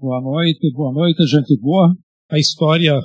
[0.00, 1.94] Boa noite, boa noite, gente boa.
[2.30, 2.98] A história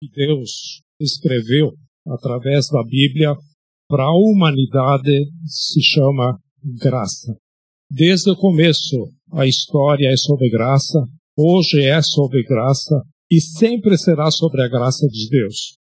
[0.00, 1.70] que Deus escreveu
[2.04, 3.32] através da Bíblia
[3.88, 6.36] para a humanidade se chama
[6.82, 7.32] graça.
[7.88, 10.98] Desde o começo, a história é sobre graça,
[11.38, 13.00] hoje é sobre graça
[13.30, 15.76] e sempre será sobre a graça de Deus.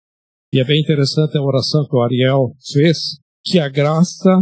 [0.55, 4.41] E é bem interessante a oração que o Ariel fez, que a graça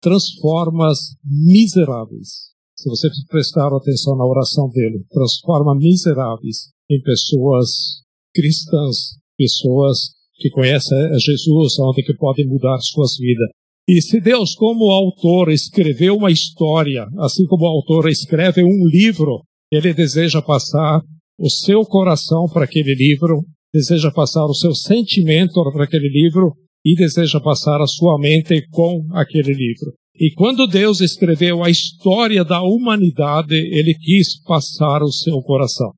[0.00, 2.54] transforma as miseráveis.
[2.78, 8.02] Se você prestar atenção na oração dele, transforma miseráveis em pessoas
[8.34, 9.98] cristãs, pessoas
[10.34, 13.48] que conhecem Jesus, onde que podem mudar suas vidas.
[13.88, 19.40] E se Deus, como autor, escreveu uma história, assim como o autor escreve um livro,
[19.72, 21.00] ele deseja passar
[21.38, 26.52] o seu coração para aquele livro, deseja passar o seu sentimento para aquele livro
[26.84, 29.94] e deseja passar a sua mente com aquele livro.
[30.18, 35.92] E quando Deus escreveu a história da humanidade, ele quis passar o seu coração.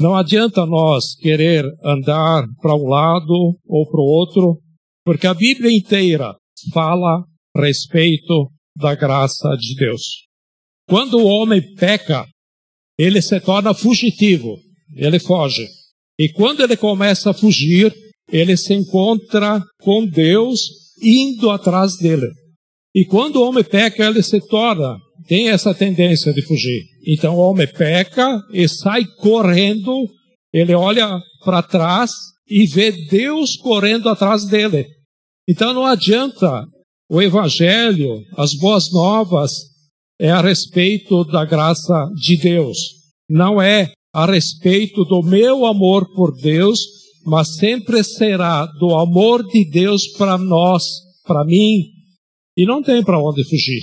[0.00, 4.60] Não adianta nós querer andar para um lado ou para o outro,
[5.04, 6.34] porque a Bíblia inteira
[6.72, 7.24] fala
[7.56, 10.02] a respeito da graça de Deus.
[10.88, 12.26] Quando o homem peca,
[12.98, 14.58] ele se torna fugitivo,
[14.94, 15.66] ele foge.
[16.18, 17.94] E quando ele começa a fugir,
[18.30, 20.60] ele se encontra com Deus
[21.02, 22.26] indo atrás dele.
[22.94, 26.84] E quando o homem peca, ele se torna, tem essa tendência de fugir.
[27.06, 30.08] Então o homem peca e sai correndo,
[30.52, 32.12] ele olha para trás
[32.48, 34.86] e vê Deus correndo atrás dele.
[35.48, 36.64] Então não adianta
[37.10, 39.52] o evangelho, as boas novas,
[40.18, 42.78] é a respeito da graça de Deus.
[43.28, 46.80] Não é a respeito do meu amor por Deus,
[47.26, 50.84] mas sempre será do amor de Deus para nós,
[51.26, 51.93] para mim,
[52.56, 53.82] e não tem para onde fugir.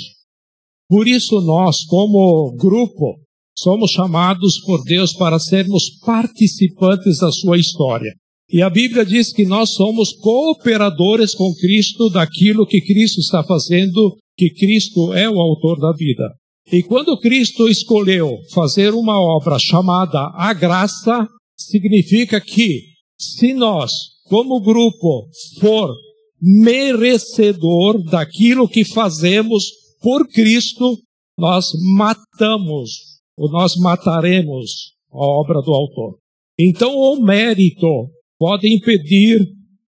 [0.90, 3.20] Por isso nós, como grupo,
[3.58, 8.14] somos chamados por Deus para sermos participantes da sua história.
[8.50, 14.18] E a Bíblia diz que nós somos cooperadores com Cristo daquilo que Cristo está fazendo,
[14.38, 16.30] que Cristo é o autor da vida.
[16.72, 21.26] E quando Cristo escolheu fazer uma obra chamada a graça,
[21.58, 22.82] significa que
[23.18, 23.92] se nós,
[24.26, 25.28] como grupo,
[25.60, 25.94] for
[26.42, 29.66] merecedor daquilo que fazemos
[30.02, 30.98] por Cristo,
[31.38, 36.18] nós matamos, ou nós mataremos a obra do autor.
[36.60, 39.48] Então o mérito pode impedir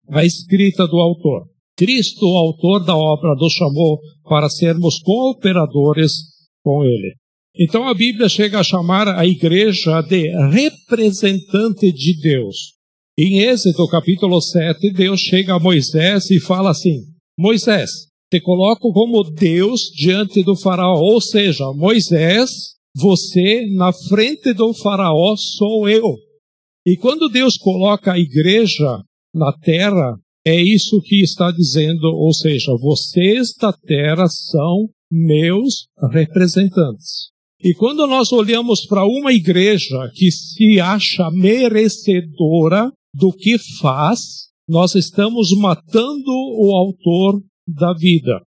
[0.08, 1.46] a escrita do autor.
[1.76, 6.12] Cristo, o autor da obra, nos chamou para sermos cooperadores
[6.62, 7.14] com ele.
[7.58, 12.74] Então a Bíblia chega a chamar a igreja de representante de Deus.
[13.22, 17.02] Em Êxodo capítulo 7, Deus chega a Moisés e fala assim:
[17.38, 17.90] Moisés,
[18.32, 20.98] te coloco como Deus diante do faraó.
[20.98, 22.48] Ou seja, Moisés,
[22.96, 26.16] você na frente do faraó sou eu.
[26.86, 29.02] E quando Deus coloca a igreja
[29.34, 37.28] na terra, é isso que está dizendo, ou seja, vocês da terra são meus representantes.
[37.62, 44.94] E quando nós olhamos para uma igreja que se acha merecedora do que faz, nós
[44.94, 48.40] estamos matando o autor da vida.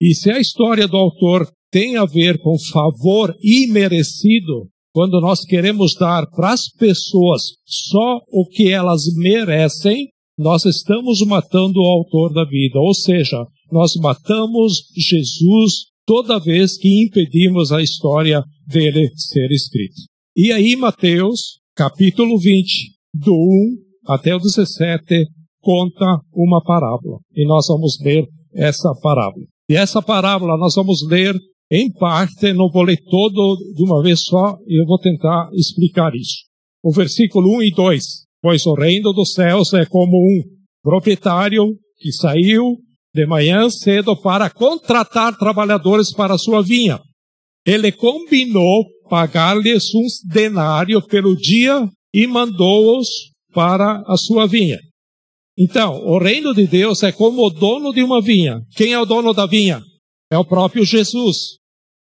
[0.00, 5.94] E se a história do autor tem a ver com favor imerecido, quando nós queremos
[5.94, 12.44] dar para as pessoas só o que elas merecem, nós estamos matando o autor da
[12.44, 12.78] vida.
[12.78, 19.96] Ou seja, nós matamos Jesus toda vez que impedimos a história dele ser escrita.
[20.34, 25.26] E aí, Mateus, capítulo 20, do 1 até o 17
[25.60, 27.18] conta uma parábola.
[27.34, 28.24] E nós vamos ler
[28.54, 29.44] essa parábola.
[29.68, 31.34] E essa parábola nós vamos ler
[31.70, 36.44] em parte, não vou ler todo de uma vez só, eu vou tentar explicar isso.
[36.82, 38.04] O versículo 1 e 2.
[38.40, 40.42] Pois o reino dos céus é como um
[40.82, 41.64] proprietário
[41.98, 42.76] que saiu
[43.12, 47.00] de manhã cedo para contratar trabalhadores para sua vinha.
[47.66, 53.08] Ele combinou pagar-lhes um denário pelo dia e mandou-os
[53.56, 54.78] para a sua vinha.
[55.58, 58.60] Então, o reino de Deus é como o dono de uma vinha.
[58.76, 59.82] Quem é o dono da vinha?
[60.30, 61.56] É o próprio Jesus.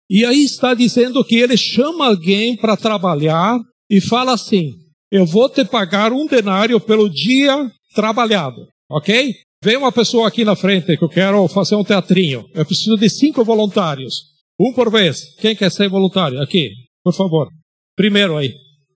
[0.08, 3.58] E aí está dizendo que ele chama alguém para trabalhar
[3.90, 4.70] e fala assim:
[5.10, 9.34] Eu vou te pagar um denário pelo dia trabalhado, ok?
[9.64, 12.44] Vem uma pessoa aqui na frente que eu quero fazer um teatrinho.
[12.54, 14.14] Eu preciso de cinco voluntários.
[14.60, 15.34] Um por vez.
[15.40, 16.40] Quem quer ser voluntário?
[16.40, 16.70] Aqui,
[17.02, 17.48] por favor.
[17.96, 18.54] Primeiro aí.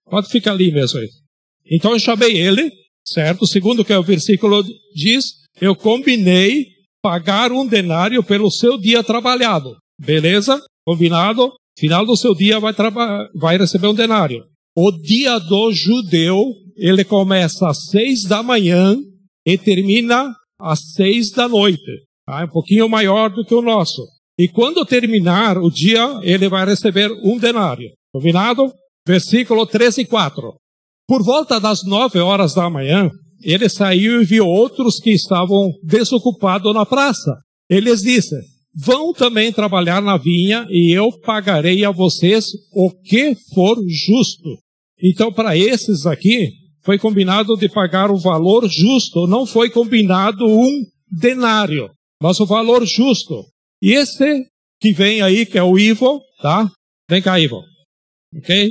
[0.08, 1.08] Pode ficar ali mesmo aí.
[1.70, 2.70] Então eu chamei ele,
[3.04, 3.46] certo?
[3.46, 4.64] Segundo que o versículo
[4.94, 5.24] diz,
[5.60, 6.66] eu combinei
[7.02, 9.76] pagar um denário pelo seu dia trabalhado.
[10.00, 10.62] Beleza?
[10.84, 11.52] Combinado?
[11.78, 12.74] Final do seu dia vai,
[13.34, 14.44] vai receber um denário.
[14.76, 18.96] O dia do judeu, ele começa às seis da manhã
[19.46, 22.02] e termina às seis da noite.
[22.26, 22.40] Tá?
[22.40, 24.02] É um pouquinho maior do que o nosso.
[24.38, 27.90] E quando terminar o dia, ele vai receber um denário.
[28.12, 28.70] Combinado?
[29.06, 30.54] Versículo 13 e 4.
[31.06, 33.10] Por volta das nove horas da manhã,
[33.42, 37.38] ele saiu e viu outros que estavam desocupados na praça.
[37.68, 38.34] Ele disse,
[38.74, 44.58] vão também trabalhar na vinha e eu pagarei a vocês o que for justo.
[45.02, 46.50] Então, para esses aqui,
[46.82, 51.90] foi combinado de pagar o valor justo, não foi combinado um denário,
[52.22, 53.44] mas o valor justo.
[53.82, 54.46] E esse
[54.80, 56.70] que vem aí, que é o Ivo, tá?
[57.08, 57.62] Vem cá, Ivo.
[58.36, 58.70] Ok?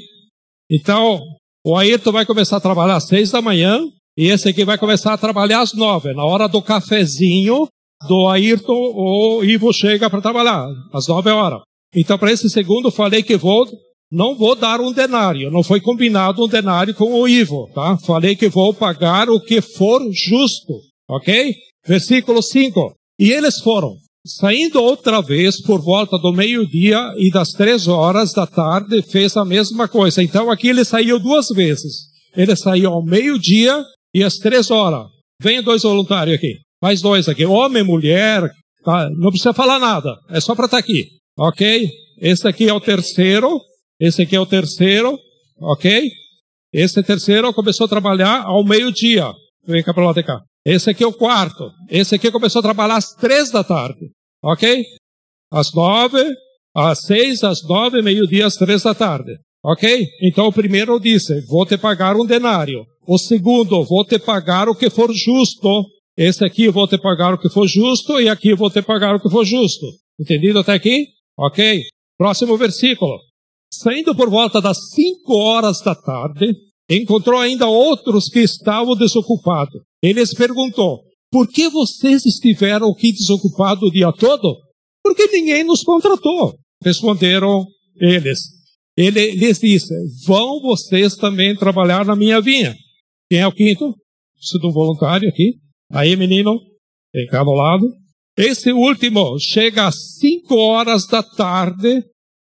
[0.69, 1.21] Então,
[1.65, 3.81] o Ayrton vai começar a trabalhar às seis da manhã,
[4.15, 6.13] e esse aqui vai começar a trabalhar às nove.
[6.13, 7.67] Na hora do cafezinho
[8.07, 11.61] do Ayrton, o Ivo chega para trabalhar, às nove horas.
[11.95, 13.67] Então, para esse segundo, falei que vou,
[14.11, 15.49] não vou dar um denário.
[15.49, 17.97] Não foi combinado um denário com o Ivo, tá?
[17.97, 20.73] Falei que vou pagar o que for justo,
[21.09, 21.51] ok?
[21.83, 22.93] Versículo 5.
[23.17, 28.47] E eles foram, saindo outra vez por volta do meio-dia e das três horas da
[28.47, 30.23] tarde, fez a mesma coisa.
[30.23, 32.07] Então aqui ele saiu duas vezes.
[32.35, 33.83] Ele saiu ao meio-dia
[34.13, 35.07] e às três horas.
[35.39, 36.55] Vem dois voluntários aqui.
[36.81, 37.45] Mais dois aqui.
[37.45, 38.51] Homem, mulher.
[38.83, 39.09] Tá?
[39.11, 40.17] Não precisa falar nada.
[40.29, 41.07] É só para estar tá aqui.
[41.37, 41.89] Ok?
[42.19, 43.59] Esse aqui é o terceiro.
[43.99, 45.17] Esse aqui é o terceiro.
[45.61, 46.09] Ok?
[46.73, 49.31] Esse terceiro começou a trabalhar ao meio-dia.
[49.65, 50.41] Vem cá para lá de cá.
[50.65, 51.69] Esse aqui é o quarto.
[51.89, 54.09] Esse aqui começou a trabalhar às três da tarde.
[54.43, 54.83] Ok?
[55.51, 56.23] Às nove,
[56.75, 59.37] às seis, às nove, meio-dia, às três da tarde.
[59.63, 60.07] Ok?
[60.23, 62.83] Então o primeiro disse: Vou te pagar um denário.
[63.07, 65.85] O segundo, vou te pagar o que for justo.
[66.17, 69.19] Esse aqui vou te pagar o que for justo e aqui vou te pagar o
[69.19, 69.85] que for justo.
[70.19, 71.07] Entendido até aqui?
[71.37, 71.83] Ok.
[72.17, 73.19] Próximo versículo.
[73.71, 76.55] Saindo por volta das cinco horas da tarde,
[76.89, 79.81] encontrou ainda outros que estavam desocupados.
[80.05, 84.55] Ele lhes perguntou: Por que vocês estiveram aqui desocupados o dia todo?
[85.03, 86.55] Porque ninguém nos contratou.
[86.83, 87.65] Responderam
[87.99, 88.39] eles.
[88.95, 89.93] Ele lhes disse:
[90.25, 92.75] Vão vocês também trabalhar na minha vinha.
[93.29, 93.95] Quem é o quinto?
[94.35, 95.55] Preciso de um voluntário aqui.
[95.91, 96.59] Aí, menino,
[97.11, 97.85] vem cá do lado.
[98.37, 102.03] Esse último chega às 5 horas da tarde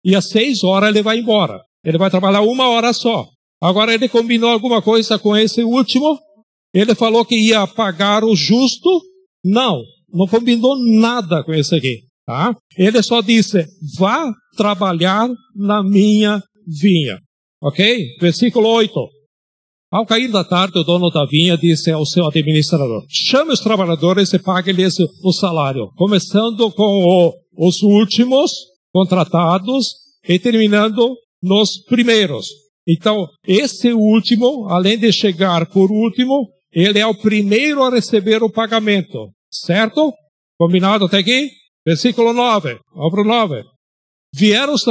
[0.03, 1.61] e às 6 horas ele vai embora.
[1.85, 3.29] Ele vai trabalhar uma hora só.
[3.61, 6.19] Agora ele combinou alguma coisa com esse último.
[6.75, 9.01] Ele falou que ia pagar o justo.
[9.45, 9.81] Não,
[10.13, 12.01] não combinou nada com esse aqui.
[12.25, 12.53] Tá?
[12.77, 13.65] Ele só disse:
[13.97, 17.17] vá trabalhar na minha vinha.
[17.63, 18.17] Ok?
[18.19, 18.93] Versículo 8.
[19.89, 24.33] Ao cair da tarde, o dono da vinha disse ao seu administrador: chame os trabalhadores
[24.33, 28.51] e pague-lhes o salário, começando com o, os últimos
[28.91, 29.93] contratados
[30.27, 32.47] e terminando nos primeiros.
[32.87, 38.51] Então, esse último, além de chegar por último, ele é o primeiro a receber o
[38.51, 39.31] pagamento.
[39.49, 40.13] Certo?
[40.59, 41.49] Combinado até aqui?
[41.85, 42.77] Versículo 9.
[42.93, 43.63] Vamos o 9.
[44.37, 44.83] Vieram os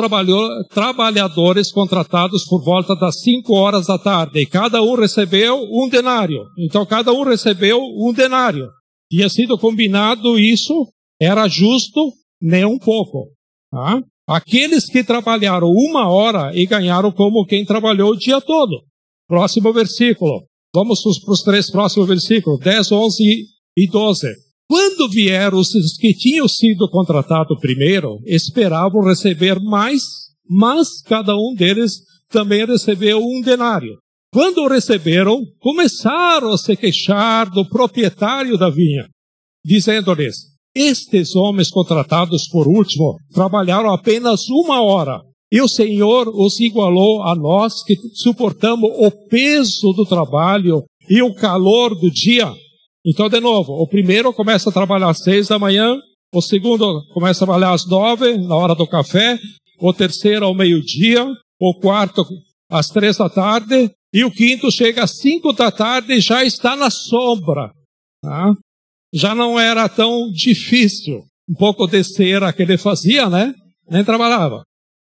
[0.70, 6.46] trabalhadores contratados por volta das cinco horas da tarde, e cada um recebeu um denário.
[6.58, 8.70] Então, cada um recebeu um denário.
[9.10, 10.88] Tinha sido combinado isso,
[11.20, 12.10] era justo,
[12.40, 13.28] nem um pouco.
[13.70, 14.00] Tá?
[14.26, 18.82] Aqueles que trabalharam uma hora e ganharam como quem trabalhou o dia todo.
[19.28, 20.46] Próximo versículo.
[20.74, 23.22] Vamos para os três próximos versículos, 10, 11
[23.76, 24.26] e 12.
[24.68, 25.68] Quando vieram os
[26.00, 30.02] que tinham sido contratados primeiro, esperavam receber mais,
[30.50, 33.98] mas cada um deles também recebeu um denário.
[34.32, 39.06] Quando receberam, começaram a se queixar do proprietário da vinha,
[39.64, 40.38] dizendo-lhes:
[40.74, 45.20] Estes homens contratados por último trabalharam apenas uma hora,
[45.54, 51.32] e o Senhor os igualou a nós que suportamos o peso do trabalho e o
[51.32, 52.52] calor do dia.
[53.06, 55.96] Então, de novo, o primeiro começa a trabalhar às seis da manhã,
[56.34, 59.38] o segundo começa a trabalhar às nove, na hora do café,
[59.80, 61.24] o terceiro ao meio-dia,
[61.60, 62.26] o quarto
[62.68, 66.74] às três da tarde, e o quinto chega às cinco da tarde e já está
[66.74, 67.70] na sombra.
[68.20, 68.52] Tá?
[69.12, 71.22] Já não era tão difícil.
[71.48, 73.54] Um pouco de cera que ele fazia, né?
[73.88, 74.64] Nem trabalhava.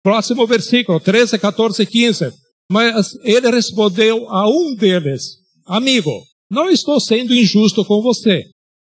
[0.02, 2.32] Próximo versículo, 13, 14 e 15.
[2.70, 8.44] Mas ele respondeu a um deles, amigo, não estou sendo injusto com você.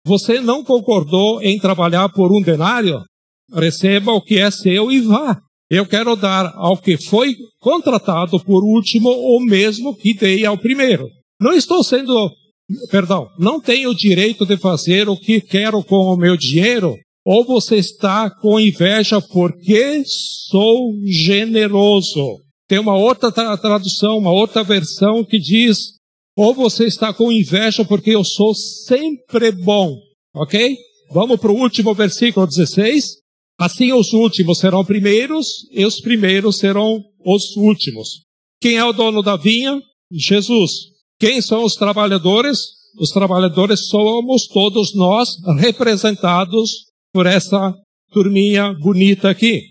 [0.06, 3.04] Você não concordou em trabalhar por um denário?
[3.54, 5.40] Receba o que é seu e vá.
[5.70, 11.10] Eu quero dar ao que foi contratado por último o mesmo que dei ao primeiro.
[11.40, 12.32] Não estou sendo,
[12.90, 16.96] perdão, não tenho o direito de fazer o que quero com o meu dinheiro?
[17.30, 22.40] Ou você está com inveja porque sou generoso?
[22.70, 25.98] Tem uma outra tradução, uma outra versão que diz:
[26.38, 29.98] ou você está com inveja porque eu sou sempre bom.
[30.34, 30.78] Ok?
[31.12, 33.18] Vamos para o último versículo 16.
[33.60, 38.22] Assim os últimos serão primeiros e os primeiros serão os últimos.
[38.62, 39.82] Quem é o dono da vinha?
[40.10, 40.72] Jesus.
[41.20, 42.58] Quem são os trabalhadores?
[42.98, 47.74] Os trabalhadores somos todos nós representados por essa
[48.12, 49.62] turminha bonita aqui.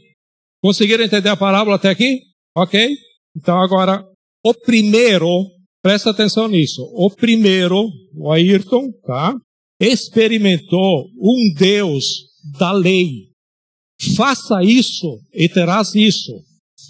[0.63, 2.21] Conseguiram entender a parábola até aqui?
[2.57, 2.97] Ok?
[3.37, 4.05] Então agora,
[4.45, 5.47] o primeiro,
[5.83, 9.37] presta atenção nisso, o primeiro, o Ayrton, tá?
[9.81, 12.05] Experimentou um Deus
[12.59, 13.31] da lei.
[14.17, 16.33] Faça isso e terás isso.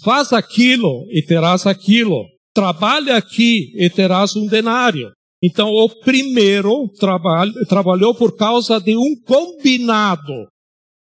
[0.03, 2.25] Faz aquilo e terás aquilo.
[2.53, 5.11] Trabalha aqui e terás um denário.
[5.41, 10.47] Então, o primeiro trabalho, trabalhou por causa de um combinado.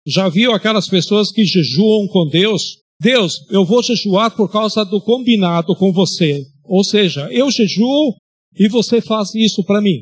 [0.06, 2.78] Já viu aquelas pessoas que jejuam com Deus?
[3.00, 6.44] Deus, eu vou jejuar por causa do combinado com você.
[6.66, 8.16] Ou seja, eu jejuo
[8.58, 10.02] e você faz isso para mim.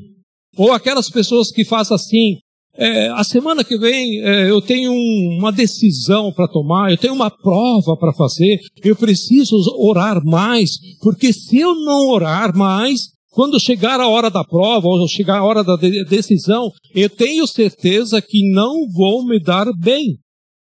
[0.58, 2.38] Ou aquelas pessoas que fazem assim,
[2.78, 7.14] é, a semana que vem é, eu tenho um, uma decisão para tomar, eu tenho
[7.14, 13.60] uma prova para fazer, eu preciso orar mais, porque se eu não orar mais, quando
[13.60, 18.22] chegar a hora da prova, ou chegar a hora da de decisão, eu tenho certeza
[18.22, 20.18] que não vou me dar bem.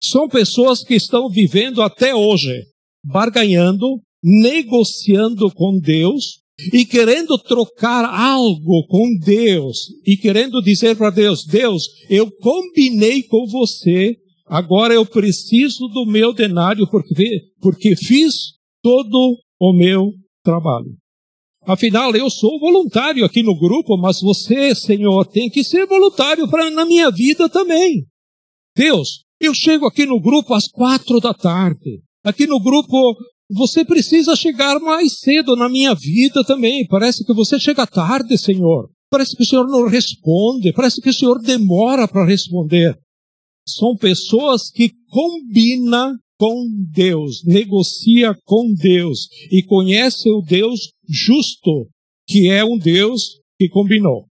[0.02, 2.64] São pessoas que estão vivendo até hoje,
[3.06, 6.42] barganhando, negociando com Deus,
[6.74, 13.46] e querendo trocar algo com Deus e querendo dizer para Deus: Deus, eu combinei com
[13.46, 14.16] você,
[14.48, 18.34] agora eu preciso do meu denário porque, porque fiz
[18.82, 20.12] todo o meu
[20.44, 20.98] trabalho.
[21.68, 26.72] Afinal, eu sou voluntário aqui no grupo, mas você, Senhor, tem que ser voluntário pra,
[26.72, 28.06] na minha vida também.
[28.74, 32.02] Deus, eu chego aqui no grupo às quatro da tarde.
[32.24, 33.18] Aqui no grupo
[33.52, 36.88] você precisa chegar mais cedo na minha vida também.
[36.88, 38.90] Parece que você chega tarde, Senhor.
[39.12, 40.72] Parece que o Senhor não responde.
[40.72, 42.98] Parece que o Senhor demora para responder.
[43.68, 51.88] São pessoas que combinam com Deus, negocia com Deus e conhece o Deus justo,
[52.28, 54.26] que é um Deus que combinou.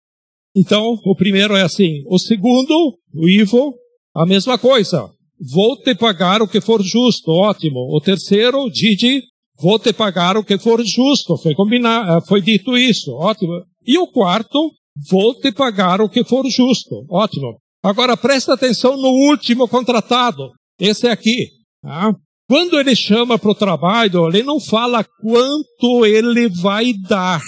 [0.54, 2.02] Então, o primeiro é assim.
[2.06, 3.75] O segundo, o Ivo,
[4.14, 5.10] a mesma coisa.
[5.38, 7.80] Vou te pagar o que for justo, ótimo.
[7.94, 9.22] O terceiro, Didi,
[9.60, 11.36] vou te pagar o que for justo.
[11.36, 13.52] Foi combinado, eh, foi dito isso, ótimo.
[13.86, 14.72] E o quarto,
[15.10, 17.58] vou te pagar o que for justo, ótimo.
[17.82, 20.50] Agora presta atenção no último contratado.
[20.80, 21.55] Esse aqui.
[21.87, 22.14] Tá?
[22.49, 27.40] Quando ele chama para o trabalho, ele não fala quanto ele vai dar.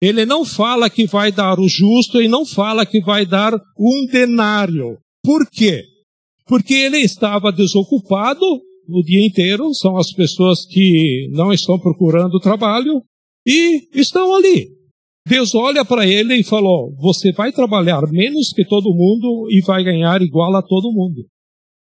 [0.00, 4.06] Ele não fala que vai dar o justo e não fala que vai dar um
[4.10, 4.98] denário.
[5.24, 5.84] Por quê?
[6.52, 13.02] porque ele estava desocupado o dia inteiro, são as pessoas que não estão procurando trabalho
[13.46, 14.68] e estão ali.
[15.26, 19.82] Deus olha para ele e falou: Você vai trabalhar menos que todo mundo e vai
[19.82, 21.24] ganhar igual a todo mundo.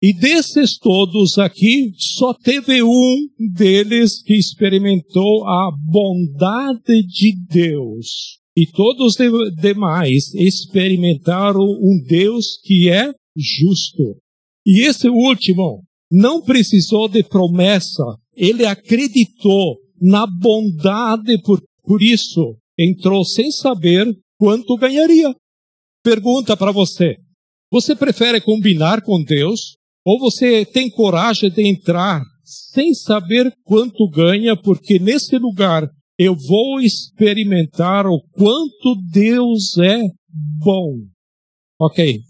[0.01, 8.39] E desses todos aqui, só teve um deles que experimentou a bondade de Deus.
[8.57, 14.17] E todos os demais experimentaram um Deus que é justo.
[14.65, 18.05] E esse último não precisou de promessa,
[18.37, 24.07] ele acreditou na bondade, por, por isso entrou sem saber
[24.39, 25.35] quanto ganharia.
[26.05, 27.17] Pergunta para você:
[27.71, 29.78] você prefere combinar com Deus
[30.09, 35.87] ou você tem coragem de entrar sem saber quanto ganha, porque nesse lugar
[36.19, 40.01] eu vou experimentar o quanto Deus é
[40.65, 40.95] bom?
[41.79, 42.21] Ok,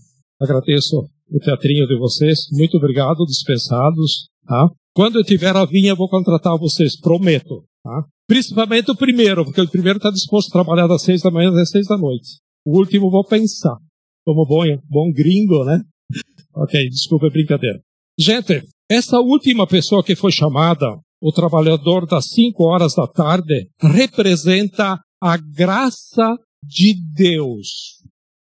[0.40, 2.48] agradeço o teatrinho de vocês.
[2.50, 4.28] Muito obrigado, dispensados.
[4.44, 4.68] Tá?
[4.92, 7.62] Quando eu tiver a vinha, eu vou contratar vocês, prometo.
[7.84, 8.02] Tá?
[8.26, 11.70] Principalmente o primeiro, porque o primeiro está disposto a trabalhar das seis da manhã às
[11.70, 12.40] seis da noite.
[12.66, 13.76] O último vou pensar.
[14.24, 15.80] Como bom, bom gringo, né?
[16.58, 17.80] Ok, desculpa a brincadeira.
[18.18, 25.00] Gente, essa última pessoa que foi chamada, o trabalhador das cinco horas da tarde, representa
[25.20, 27.98] a graça de Deus.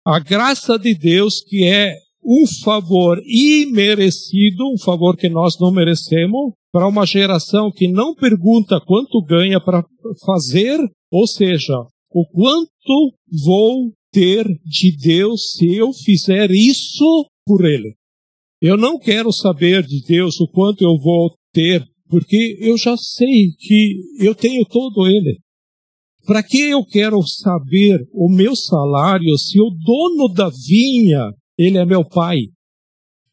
[0.05, 1.95] A graça de Deus que é
[2.25, 8.81] um favor imerecido, um favor que nós não merecemos, para uma geração que não pergunta
[8.85, 9.85] quanto ganha para
[10.25, 10.79] fazer,
[11.11, 11.75] ou seja,
[12.11, 13.13] o quanto
[13.45, 17.95] vou ter de Deus se eu fizer isso por Ele.
[18.61, 23.51] Eu não quero saber de Deus o quanto eu vou ter, porque eu já sei
[23.59, 25.39] que eu tenho todo Ele.
[26.25, 31.85] Para que eu quero saber o meu salário se o dono da vinha ele é
[31.85, 32.39] meu pai.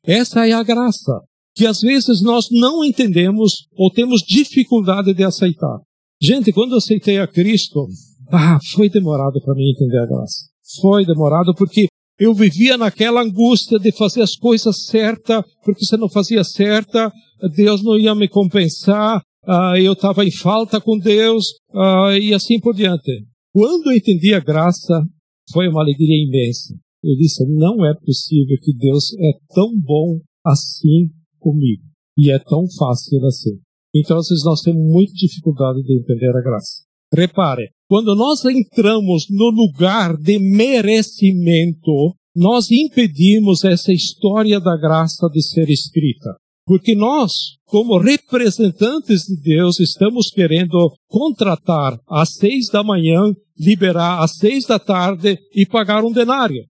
[0.04, 1.20] Essa é a graça.
[1.52, 5.78] que às vezes nós não entendemos ou temos dificuldade de aceitar.
[6.22, 7.86] Gente, quando eu aceitei a Cristo,
[8.30, 10.48] ah, foi demorado para mim entender a graça.
[10.80, 11.86] Foi demorado porque
[12.20, 17.10] eu vivia naquela angústia de fazer as coisas certas, porque se não fazia certa,
[17.54, 22.60] Deus não ia me compensar, ah, eu estava em falta com Deus, ah, e assim
[22.60, 23.26] por diante.
[23.54, 25.02] Quando eu entendi a graça,
[25.50, 26.74] foi uma alegria imensa.
[27.02, 31.08] Eu disse, não é possível que Deus é tão bom assim
[31.38, 31.82] comigo.
[32.18, 33.58] E é tão fácil assim.
[33.94, 36.84] Então, às vezes, nós temos muita dificuldade de entender a graça.
[37.12, 45.42] Repare, quando nós entramos no lugar de merecimento, nós impedimos essa história da graça de
[45.42, 46.36] ser escrita.
[46.64, 47.32] Porque nós,
[47.64, 54.78] como representantes de Deus, estamos querendo contratar às seis da manhã, liberar às seis da
[54.78, 56.64] tarde e pagar um denário.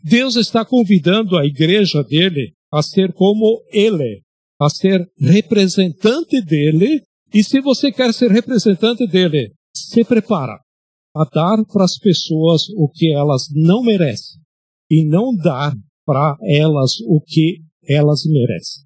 [0.00, 4.22] Deus está convidando a igreja dele a ser como ele,
[4.60, 7.02] a ser representante dele.
[7.34, 9.50] E se você quer ser representante dele,
[9.92, 10.58] se prepara
[11.14, 14.40] a dar para as pessoas o que elas não merecem
[14.90, 15.74] e não dar
[16.06, 18.84] para elas o que elas merecem.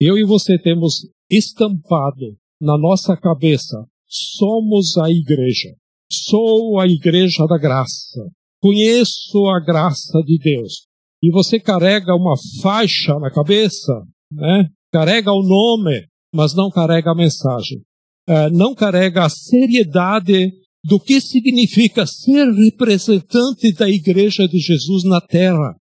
[0.00, 5.68] Eu e você temos estampado na nossa cabeça: somos a igreja.
[6.10, 8.20] Sou a igreja da graça.
[8.62, 10.86] Conheço a graça de Deus.
[11.22, 13.92] E você carrega uma faixa na cabeça,
[14.32, 14.68] né?
[14.90, 17.82] Carrega o nome, mas não carrega a mensagem.
[18.28, 20.52] É, não carrega a seriedade
[20.84, 25.76] do que significa ser representante da igreja de Jesus na terra.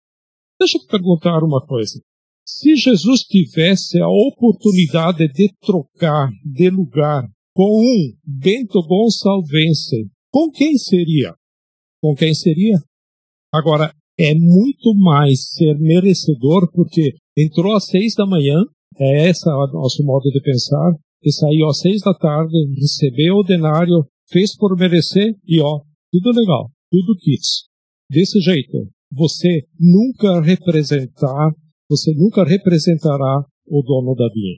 [0.60, 2.00] Deixa eu te perguntar uma coisa.
[2.46, 10.77] Se Jesus tivesse a oportunidade de trocar de lugar com um Bento Gonçalvense, com quem
[10.77, 11.34] seria?
[12.01, 12.77] Com quem seria?
[13.51, 18.63] Agora, é muito mais ser merecedor, porque entrou às seis da manhã,
[18.98, 20.94] é esse o nosso modo de pensar,
[21.25, 26.29] e saiu às seis da tarde, recebeu o denário, fez por merecer e ó, tudo
[26.38, 27.65] legal, tudo kits.
[28.10, 31.51] Desse jeito, você nunca representar
[31.90, 34.57] você nunca representará o dono da vinha.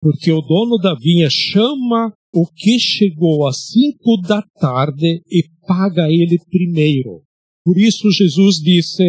[0.00, 6.08] Porque o dono da vinha chama o que chegou às cinco da tarde e paga
[6.08, 7.22] ele primeiro.
[7.64, 9.02] Por isso Jesus disse,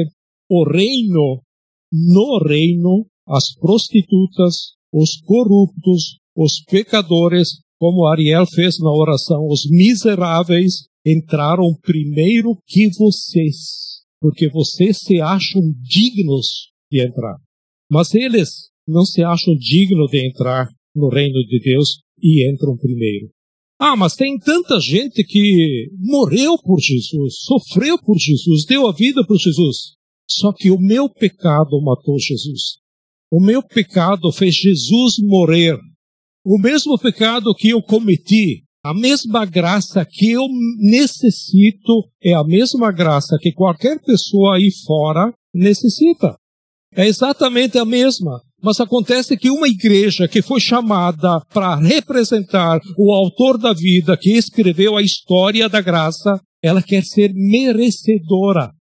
[0.49, 1.41] o reino,
[1.91, 10.87] no reino, as prostitutas, os corruptos, os pecadores, como Ariel fez na oração, os miseráveis
[11.05, 17.35] entraram primeiro que vocês, porque vocês se acham dignos de entrar.
[17.91, 23.29] Mas eles não se acham dignos de entrar no reino de Deus e entram primeiro.
[23.77, 29.25] Ah, mas tem tanta gente que morreu por Jesus, sofreu por Jesus, deu a vida
[29.27, 29.95] por Jesus.
[30.29, 32.77] Só que o meu pecado matou Jesus.
[33.29, 35.77] O meu pecado fez Jesus morrer.
[36.45, 40.47] O mesmo pecado que eu cometi, a mesma graça que eu
[40.79, 46.35] necessito, é a mesma graça que qualquer pessoa aí fora necessita
[46.95, 48.41] é exatamente a mesma.
[48.61, 54.31] Mas acontece que uma igreja que foi chamada para representar o autor da vida, que
[54.31, 58.71] escreveu a história da graça, ela quer ser merecedora.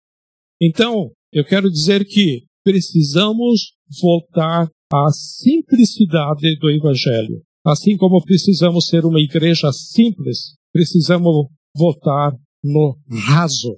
[0.61, 7.41] Então, eu quero dizer que precisamos voltar à simplicidade do Evangelho.
[7.69, 12.33] Assim como precisamos ser uma igreja simples, precisamos voltar
[12.65, 13.77] no raso.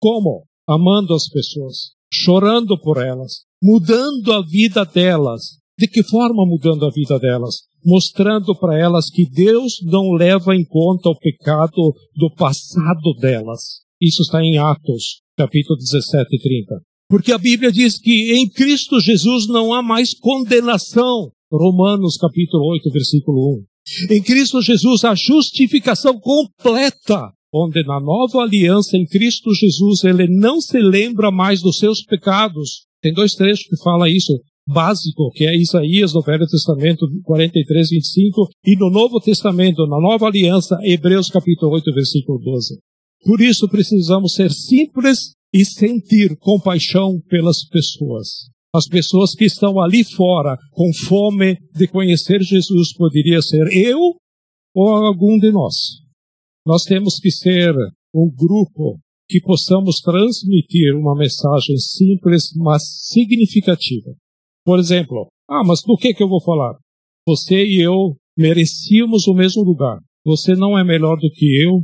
[0.00, 0.46] Como?
[0.68, 5.60] Amando as pessoas, chorando por elas, mudando a vida delas.
[5.78, 7.62] De que forma mudando a vida delas?
[7.86, 13.82] Mostrando para elas que Deus não leva em conta o pecado do passado delas.
[14.00, 16.82] Isso está em Atos, capítulo 17 e 30.
[17.08, 21.30] Porque a Bíblia diz que em Cristo Jesus não há mais condenação.
[21.50, 23.64] Romanos capítulo 8, versículo
[24.08, 24.14] 1.
[24.14, 30.60] Em Cristo Jesus há justificação completa, onde na nova aliança em Cristo Jesus ele não
[30.60, 34.32] se lembra mais dos seus pecados, tem dois trechos que fala isso
[34.66, 40.26] básico, que é Isaías no Velho Testamento 43, 25, e no Novo Testamento, na Nova
[40.26, 42.78] Aliança, Hebreus capítulo 8, versículo 12.
[43.24, 48.50] Por isso precisamos ser simples e sentir compaixão pelas pessoas.
[48.72, 53.98] As pessoas que estão ali fora com fome de conhecer Jesus poderia ser eu
[54.74, 55.74] ou algum de nós.
[56.64, 57.74] Nós temos que ser
[58.14, 64.14] um grupo que possamos transmitir uma mensagem simples, mas significativa.
[64.64, 66.76] Por exemplo, ah, mas do que que eu vou falar?
[67.26, 69.98] Você e eu merecíamos o mesmo lugar.
[70.24, 71.82] Você não é melhor do que eu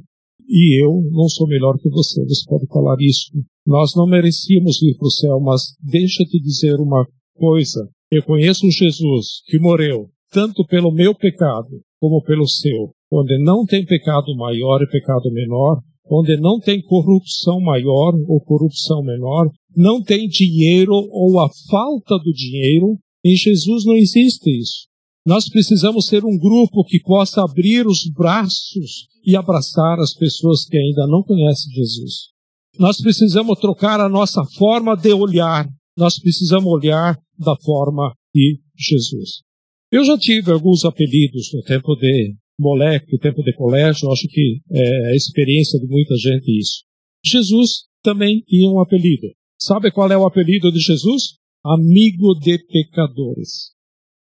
[0.48, 2.24] e eu não sou melhor que você.
[2.24, 3.30] Você pode falar isso.
[3.66, 7.88] Nós não merecíamos ir para o céu, mas deixa te dizer uma coisa.
[8.10, 13.84] Eu conheço Jesus que morreu tanto pelo meu pecado como pelo seu, onde não tem
[13.84, 20.28] pecado maior e pecado menor, onde não tem corrupção maior ou corrupção menor, não tem
[20.28, 22.96] dinheiro ou a falta do dinheiro.
[23.24, 24.86] Em Jesus não existe isso.
[25.26, 30.76] Nós precisamos ser um grupo que possa abrir os braços e abraçar as pessoas que
[30.76, 32.35] ainda não conhecem Jesus.
[32.78, 35.66] Nós precisamos trocar a nossa forma de olhar.
[35.96, 39.42] Nós precisamos olhar da forma de Jesus.
[39.90, 44.60] Eu já tive alguns apelidos no tempo de moleque, no tempo de colégio, acho que
[44.70, 46.82] é a experiência de muita gente isso.
[47.24, 49.28] Jesus também tinha um apelido.
[49.58, 51.36] Sabe qual é o apelido de Jesus?
[51.64, 53.72] Amigo de pecadores.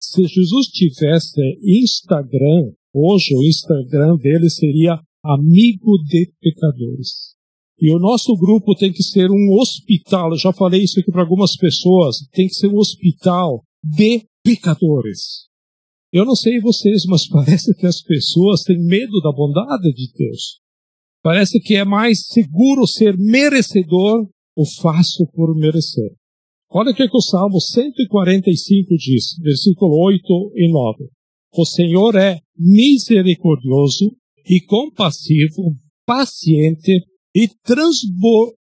[0.00, 7.33] Se Jesus tivesse Instagram, hoje o Instagram dele seria Amigo de Pecadores.
[7.84, 11.20] E o nosso grupo tem que ser um hospital, eu já falei isso aqui para
[11.20, 15.50] algumas pessoas, tem que ser um hospital de pecadores.
[16.10, 20.60] Eu não sei vocês, mas parece que as pessoas têm medo da bondade de Deus.
[21.22, 26.10] Parece que é mais seguro ser merecedor ou fácil por merecer.
[26.70, 30.22] Olha o que, que o Salmo 145 diz, versículo 8
[30.54, 31.04] e 9.
[31.54, 34.16] O Senhor é misericordioso
[34.48, 37.48] e compassivo, paciente e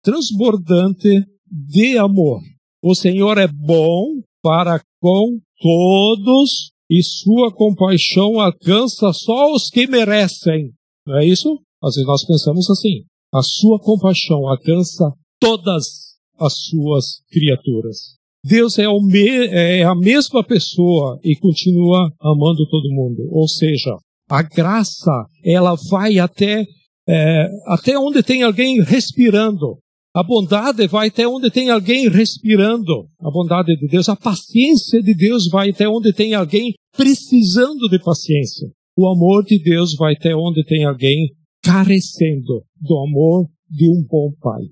[0.02, 2.40] transbordante de amor.
[2.82, 10.72] O Senhor é bom para com todos e sua compaixão alcança só os que merecem.
[11.06, 11.58] Não é isso?
[11.82, 13.04] Às vezes nós pensamos assim.
[13.32, 18.16] A sua compaixão alcança todas as suas criaturas.
[18.44, 23.26] Deus é, me, é a mesma pessoa e continua amando todo mundo.
[23.30, 23.96] Ou seja,
[24.28, 26.66] a graça, ela vai até,
[27.08, 29.78] é, até onde tem alguém respirando.
[30.14, 33.08] A bondade vai até onde tem alguém respirando.
[33.20, 37.98] A bondade de Deus, a paciência de Deus vai até onde tem alguém precisando de
[37.98, 38.68] paciência.
[38.96, 44.32] O amor de Deus vai até onde tem alguém carecendo do amor de um bom
[44.40, 44.62] pai.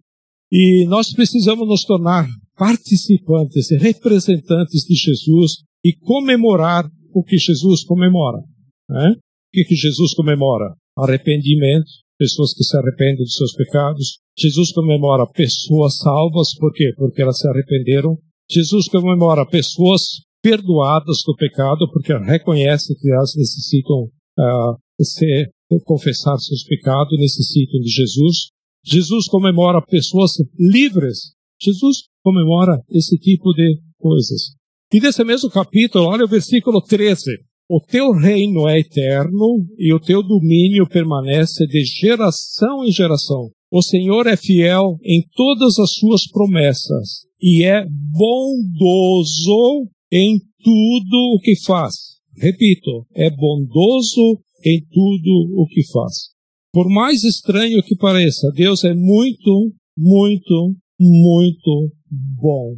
[0.53, 8.39] E nós precisamos nos tornar participantes, representantes de Jesus e comemorar o que Jesus comemora.
[8.89, 9.17] Né?
[9.17, 9.19] O
[9.53, 10.75] que, que Jesus comemora?
[10.97, 11.91] Arrependimento,
[12.23, 14.21] pessoas que se arrependem dos seus pecados.
[14.39, 16.93] Jesus comemora pessoas salvas, por quê?
[16.97, 18.17] Porque elas se arrependeram.
[18.49, 24.05] Jesus comemora pessoas perdoadas do pecado, porque reconhece que elas necessitam
[24.39, 25.51] uh, ser,
[25.85, 28.51] confessar seus pecados, necessitam de Jesus.
[28.85, 31.35] Jesus comemora pessoas livres.
[31.61, 34.55] Jesus comemora esse tipo de coisas.
[34.93, 37.33] E nesse mesmo capítulo, olha o versículo 13.
[37.75, 43.51] O teu reino é eterno e o teu domínio permanece de geração em geração.
[43.71, 51.41] O Senhor é fiel em todas as suas promessas e é bondoso em tudo o
[51.41, 51.95] que faz.
[52.37, 56.29] Repito, é bondoso em tudo o que faz.
[56.75, 61.91] Por mais estranho que pareça, Deus é muito, muito, muito
[62.39, 62.75] bom.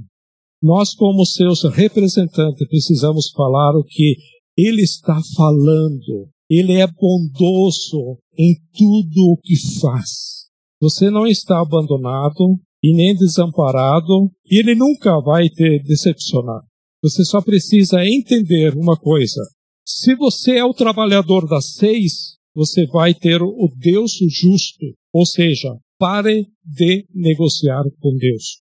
[0.63, 4.15] Nós, como seus representantes, precisamos falar o que
[4.57, 6.29] ele está falando.
[6.49, 10.45] Ele é bondoso em tudo o que faz.
[10.81, 16.61] Você não está abandonado e nem desamparado, e ele nunca vai te decepcionar.
[17.03, 19.41] Você só precisa entender uma coisa.
[19.87, 24.85] Se você é o trabalhador das seis, você vai ter o Deus justo.
[25.13, 28.61] Ou seja, pare de negociar com Deus.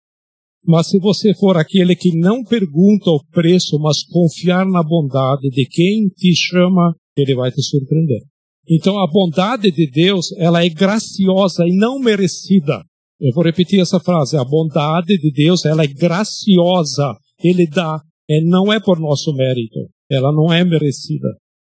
[0.65, 5.65] Mas se você for aquele que não pergunta o preço, mas confiar na bondade de
[5.65, 8.22] quem te chama, ele vai te surpreender.
[8.69, 12.84] Então a bondade de Deus, ela é graciosa e não merecida.
[13.19, 14.38] Eu vou repetir essa frase.
[14.38, 17.17] A bondade de Deus, ela é graciosa.
[17.43, 18.02] Ele dá.
[18.30, 19.89] É, não é por nosso mérito.
[20.10, 21.28] Ela não é merecida.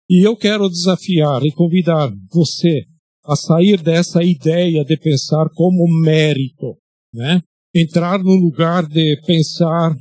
[0.10, 2.84] E eu quero desafiar e convidar você
[3.26, 6.78] a sair dessa ideia de pensar como mérito,
[7.13, 7.41] né?
[7.74, 9.96] Entrar no lugar de pensar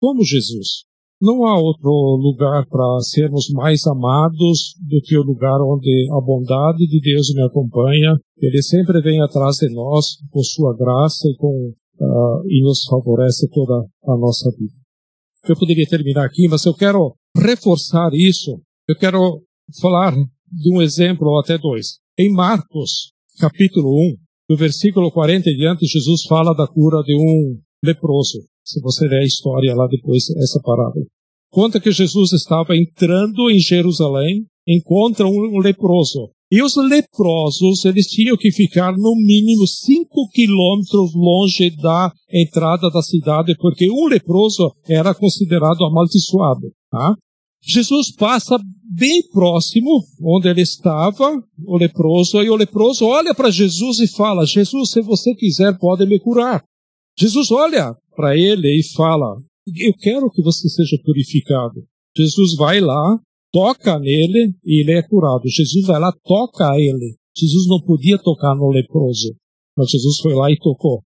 [0.00, 0.84] como Jesus.
[1.20, 6.86] Não há outro lugar para sermos mais amados do que o lugar onde a bondade
[6.86, 8.16] de Deus me acompanha.
[8.36, 13.48] Ele sempre vem atrás de nós com sua graça e, com, uh, e nos favorece
[13.50, 14.74] toda a nossa vida.
[15.48, 18.60] Eu poderia terminar aqui, mas eu quero reforçar isso.
[18.86, 19.42] Eu quero
[19.80, 21.98] falar de um exemplo ou até dois.
[22.16, 24.16] Em Marcos, capítulo 1,
[24.48, 28.38] do versículo 40 em diante, Jesus fala da cura de um leproso.
[28.64, 31.00] Se você ler a história lá depois, essa parada.
[31.50, 38.36] Conta que Jesus estava entrando em Jerusalém, encontra um leproso E os leprosos, eles tinham
[38.36, 45.14] que ficar no mínimo cinco quilômetros longe da entrada da cidade, porque um leproso era
[45.14, 46.72] considerado amaldiçoado.
[46.90, 47.14] Tá?
[47.62, 53.98] Jesus passa bem próximo onde ele estava, o leproso, e o leproso olha para Jesus
[54.00, 56.64] e fala: Jesus, se você quiser, pode me curar.
[57.18, 59.36] Jesus olha para ele e fala:
[59.76, 61.84] Eu quero que você seja purificado.
[62.16, 63.18] Jesus vai lá,
[63.52, 65.42] toca nele e ele é curado.
[65.46, 67.16] Jesus vai lá, toca ele.
[67.36, 69.34] Jesus não podia tocar no leproso,
[69.76, 71.02] mas Jesus foi lá e tocou.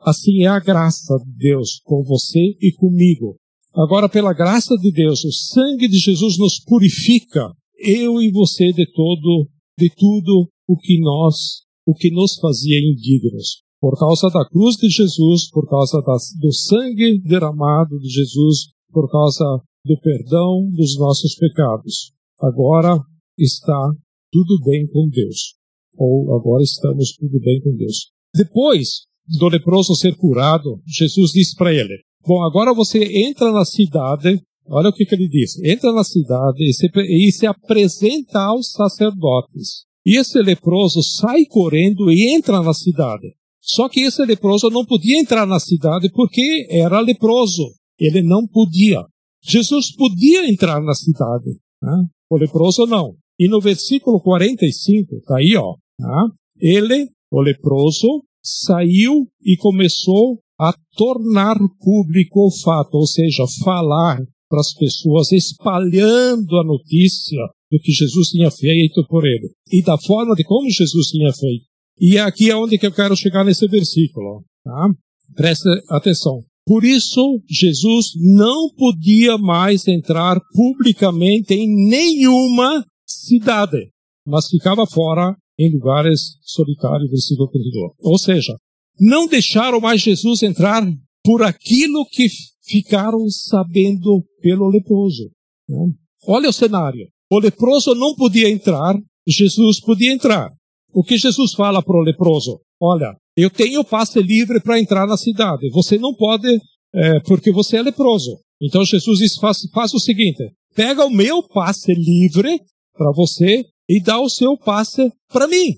[0.00, 3.36] Assim é a graça de Deus com você e comigo.
[3.76, 8.86] Agora, pela graça de Deus, o sangue de Jesus nos purifica, eu e você de
[8.92, 13.64] todo, de tudo o que nós, o que nos fazia indignos.
[13.80, 16.00] Por causa da cruz de Jesus, por causa
[16.40, 19.44] do sangue derramado de Jesus, por causa
[19.84, 22.12] do perdão dos nossos pecados.
[22.40, 22.98] Agora
[23.36, 23.90] está
[24.30, 25.56] tudo bem com Deus.
[25.96, 28.12] Ou agora estamos tudo bem com Deus.
[28.34, 34.40] Depois do leproso ser curado, Jesus disse para ele: Bom, agora você entra na cidade,
[34.66, 38.72] olha o que, que ele diz: entra na cidade e se, e se apresenta aos
[38.72, 39.84] sacerdotes.
[40.06, 43.34] E esse leproso sai correndo e entra na cidade.
[43.60, 47.72] Só que esse leproso não podia entrar na cidade porque era leproso.
[47.98, 49.02] Ele não podia.
[49.42, 51.50] Jesus podia entrar na cidade.
[51.82, 52.06] Né?
[52.30, 53.14] O leproso não.
[53.38, 55.76] E no versículo 45, tá aí, ó.
[55.98, 56.28] Tá?
[56.60, 64.60] Ele, o leproso, saiu e começou a tornar público o fato, ou seja, falar para
[64.60, 67.40] as pessoas, espalhando a notícia
[67.70, 71.64] do que Jesus tinha feito por ele e da forma de como Jesus tinha feito.
[71.98, 74.44] E aqui é onde que eu quero chegar nesse versículo.
[74.64, 74.90] Tá?
[75.34, 76.44] Preste atenção.
[76.66, 83.90] Por isso, Jesus não podia mais entrar publicamente em nenhuma cidade,
[84.26, 87.92] mas ficava fora em lugares solitários, versículo 32.
[88.00, 88.56] Ou seja,
[88.98, 90.82] não deixaram mais Jesus entrar
[91.24, 92.28] por aquilo que
[92.66, 95.30] ficaram sabendo pelo leproso.
[95.68, 95.92] Né?
[96.26, 97.08] Olha o cenário.
[97.30, 98.94] O leproso não podia entrar,
[99.26, 100.50] Jesus podia entrar.
[100.92, 102.60] O que Jesus fala para o leproso?
[102.80, 105.68] Olha, eu tenho passe livre para entrar na cidade.
[105.70, 106.48] Você não pode,
[106.94, 108.38] é, porque você é leproso.
[108.62, 112.60] Então Jesus diz, faz, faz o seguinte: pega o meu passe livre
[112.92, 115.74] para você e dá o seu passe para mim.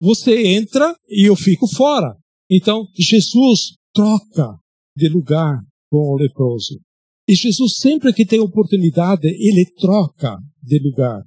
[0.00, 2.14] Você entra e eu fico fora.
[2.54, 4.58] Então, Jesus troca
[4.94, 5.58] de lugar
[5.90, 6.78] com o leproso.
[7.26, 11.22] E Jesus, sempre que tem oportunidade, ele troca de lugar.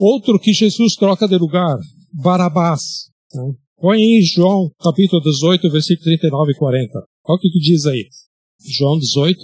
[0.00, 1.76] Outro que Jesus troca de lugar,
[2.12, 3.08] Barabás.
[3.32, 3.54] Né?
[3.76, 6.98] Põe em João, capítulo 18, versículo 39 e 40.
[6.98, 8.08] Olha o que, que diz aí.
[8.60, 9.38] João 18,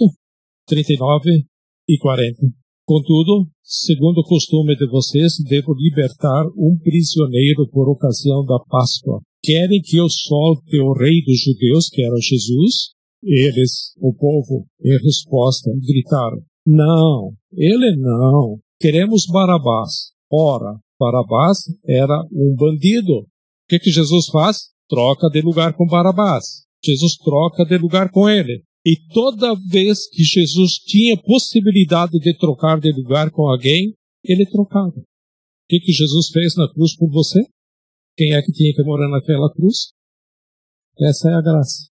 [0.67, 1.45] 39
[1.87, 2.41] e 40.
[2.85, 9.21] Contudo, segundo o costume de vocês, devo libertar um prisioneiro por ocasião da Páscoa.
[9.45, 12.95] Querem que eu solte o rei dos judeus, que era Jesus?
[13.23, 18.57] Eles, o povo, em resposta, gritaram: Não, ele não.
[18.79, 20.13] Queremos Barabás.
[20.31, 23.19] Ora, Barabás era um bandido.
[23.19, 23.27] O
[23.69, 24.69] que, que Jesus faz?
[24.89, 26.63] Troca de lugar com Barabás.
[26.83, 28.63] Jesus troca de lugar com ele.
[28.83, 34.97] E toda vez que Jesus tinha possibilidade de trocar de lugar com alguém, ele trocava.
[34.97, 37.41] O que, que Jesus fez na cruz por você?
[38.17, 39.91] Quem é que tinha que morar naquela cruz?
[40.97, 41.89] Essa é a graça.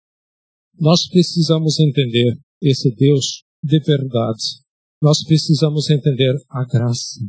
[0.77, 4.43] Nós precisamos entender esse Deus de verdade.
[5.01, 7.21] Nós precisamos entender a graça.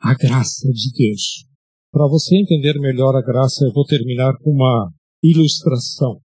[0.00, 1.44] A graça de Deus.
[1.92, 4.90] Para você entender melhor a graça, eu vou terminar com uma
[5.22, 6.22] ilustração.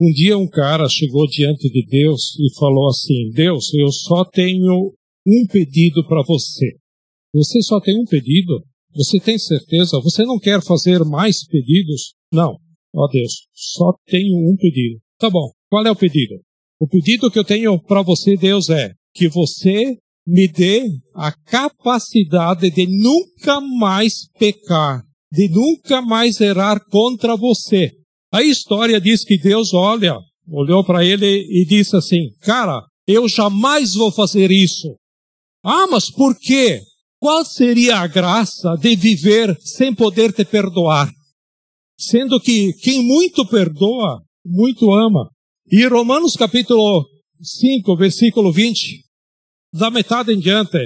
[0.00, 4.92] Um dia um cara chegou diante de Deus e falou assim: Deus, eu só tenho
[5.24, 6.76] um pedido para você.
[7.32, 8.64] Você só tem um pedido?
[8.94, 10.00] Você tem certeza?
[10.00, 12.14] Você não quer fazer mais pedidos?
[12.32, 12.56] Não.
[12.94, 15.00] Ó oh, Deus, só tenho um pedido.
[15.18, 15.50] Tá bom.
[15.70, 16.34] Qual é o pedido?
[16.78, 22.70] O pedido que eu tenho para você, Deus, é que você me dê a capacidade
[22.70, 27.92] de nunca mais pecar, de nunca mais errar contra você.
[28.32, 33.94] A história diz que Deus olha, olhou para ele e disse assim: Cara, eu jamais
[33.94, 34.94] vou fazer isso.
[35.64, 36.82] Ah, mas por quê?
[37.22, 41.08] Qual seria a graça de viver sem poder te perdoar?
[41.96, 45.30] Sendo que quem muito perdoa, muito ama.
[45.70, 47.06] E Romanos capítulo
[47.40, 49.04] 5, versículo 20,
[49.72, 50.80] da metade em diante.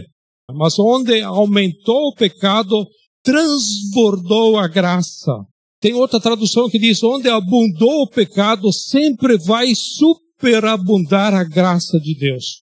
[0.52, 2.86] Mas onde aumentou o pecado,
[3.24, 5.32] transbordou a graça.
[5.80, 12.14] Tem outra tradução que diz: onde abundou o pecado, sempre vai superabundar a graça de
[12.14, 12.65] Deus.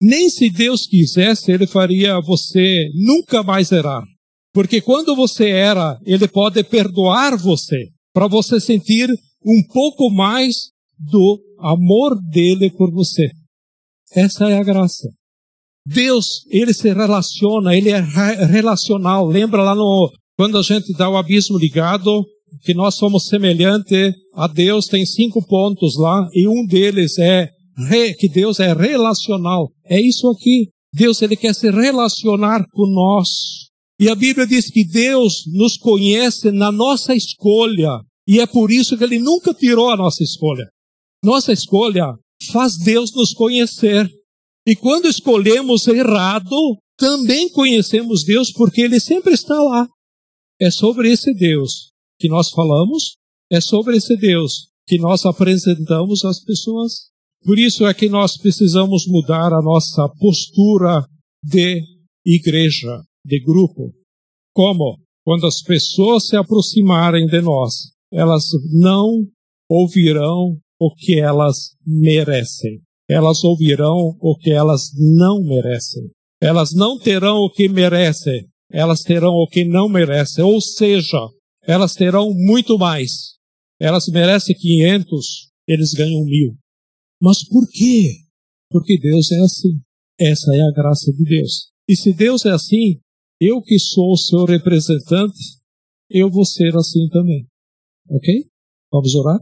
[0.00, 4.02] Nem se Deus quisesse, ele faria você nunca mais errar.
[4.52, 9.08] Porque quando você era, Ele pode perdoar você, para você sentir
[9.44, 13.30] um pouco mais do amor dele por você.
[14.12, 15.08] Essa é a graça.
[15.86, 19.26] Deus, ele se relaciona, ele é relacional.
[19.26, 22.24] Lembra lá no quando a gente dá o abismo ligado,
[22.62, 28.14] que nós somos semelhante a Deus, tem cinco pontos lá, e um deles é re,
[28.14, 29.70] que Deus é relacional.
[29.84, 30.70] É isso aqui.
[30.92, 33.68] Deus ele quer se relacionar com nós.
[33.98, 38.00] E a Bíblia diz que Deus nos conhece na nossa escolha.
[38.26, 40.68] E é por isso que ele nunca tirou a nossa escolha.
[41.22, 42.06] Nossa escolha
[42.50, 44.10] faz Deus nos conhecer.
[44.66, 49.86] E quando escolhemos errado, também conhecemos Deus porque ele sempre está lá.
[50.60, 53.16] É sobre esse Deus que nós falamos,
[53.50, 57.09] é sobre esse Deus que nós apresentamos às pessoas.
[57.44, 61.04] Por isso é que nós precisamos mudar a nossa postura
[61.42, 61.82] de
[62.24, 63.92] igreja, de grupo.
[64.54, 64.98] Como?
[65.24, 69.24] Quando as pessoas se aproximarem de nós, elas não
[69.68, 72.80] ouvirão o que elas merecem.
[73.08, 76.10] Elas ouvirão o que elas não merecem.
[76.40, 80.42] Elas não terão o que merecem, elas terão o que não merecem.
[80.42, 81.18] Ou seja,
[81.62, 83.36] elas terão muito mais.
[83.78, 86.54] Elas merecem 500, eles ganham mil.
[87.20, 88.16] Mas por quê?
[88.70, 89.80] Porque Deus é assim.
[90.18, 91.70] Essa é a graça de Deus.
[91.88, 93.00] E se Deus é assim,
[93.40, 95.58] eu que sou o seu representante,
[96.08, 97.46] eu vou ser assim também.
[98.08, 98.46] Ok?
[98.92, 99.38] Vamos orar?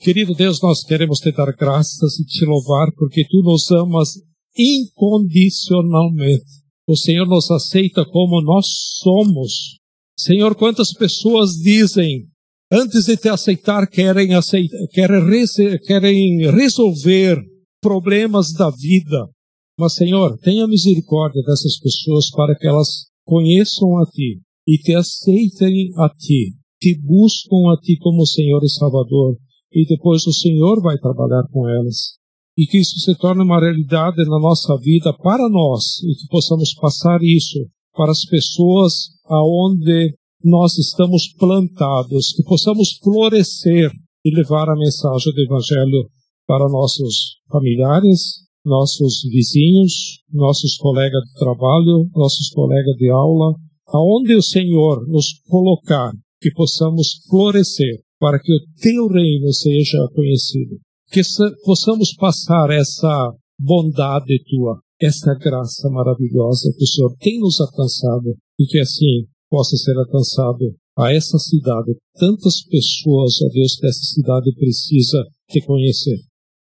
[0.00, 4.14] Querido Deus, nós queremos te dar graças e te louvar porque tu nos amas
[4.56, 6.62] incondicionalmente.
[6.86, 8.66] O Senhor nos aceita como nós
[9.00, 9.78] somos.
[10.18, 12.26] Senhor, quantas pessoas dizem,
[12.72, 17.38] antes de te aceitar, querem, aceitar, querem, querem resolver
[17.80, 19.28] problemas da vida.
[19.78, 25.92] Mas, Senhor, tenha misericórdia dessas pessoas para que elas conheçam a Ti e te aceitem
[25.96, 29.36] a Ti, te buscam a Ti como Senhor e Salvador
[29.72, 32.18] e depois o Senhor vai trabalhar com elas.
[32.56, 36.74] E que isso se torne uma realidade na nossa vida para nós e que possamos
[36.74, 37.58] passar isso
[37.94, 43.90] para as pessoas aonde nós estamos plantados, que possamos florescer
[44.24, 46.08] e levar a mensagem do Evangelho
[46.46, 53.54] para nossos familiares, nossos vizinhos, nossos colegas de trabalho, nossos colegas de aula,
[53.88, 60.76] aonde o Senhor nos colocar, que possamos florescer para que o teu reino seja conhecido.
[61.10, 61.20] Que
[61.64, 68.64] possamos passar essa bondade tua, essa graça maravilhosa que o Senhor tem nos alcançado e
[68.66, 71.94] que assim possa ser alcançado a essa cidade.
[72.18, 76.18] Tantas pessoas, ó Deus, que essa cidade precisa te conhecer.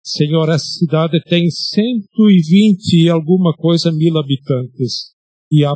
[0.03, 5.15] Senhor, essa cidade tem 120 e alguma coisa mil habitantes
[5.49, 5.73] e há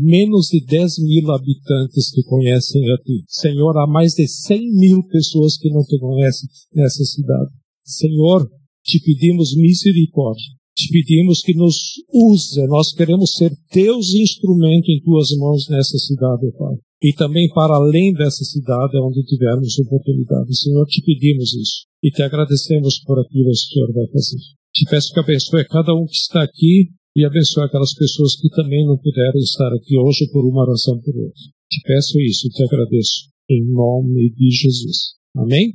[0.00, 3.24] menos de 10 mil habitantes que conhecem a Ti.
[3.28, 7.52] Senhor, há mais de 100 mil pessoas que não te conhecem nessa cidade.
[7.84, 8.50] Senhor,
[8.82, 10.52] te pedimos misericórdia.
[10.76, 11.76] Te pedimos que nos
[12.12, 12.66] use.
[12.66, 16.74] Nós queremos ser Teus instrumentos em Tuas mãos nessa cidade, Pai.
[17.02, 20.56] E também para além dessa cidade, onde tivermos oportunidade.
[20.56, 21.86] Senhor, te pedimos isso.
[22.02, 24.38] E te agradecemos por aquilo que o Senhor vai fazer.
[24.74, 28.84] Te peço que abençoe cada um que está aqui e abençoe aquelas pessoas que também
[28.84, 31.42] não puderam estar aqui hoje por uma razão ou por outra.
[31.70, 33.28] Te peço isso e te agradeço.
[33.48, 35.14] Em nome de Jesus.
[35.36, 35.72] Amém?